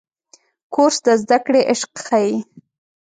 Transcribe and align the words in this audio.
کورس 0.73 0.97
د 1.05 1.07
زده 1.21 1.37
کړې 1.45 1.61
عشق 1.71 1.91
ښيي. 2.05 2.35